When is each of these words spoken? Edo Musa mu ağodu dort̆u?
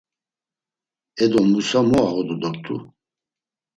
Edo 1.23 1.39
Musa 1.49 1.79
mu 1.89 1.97
ağodu 2.07 2.35
dort̆u? 2.41 2.75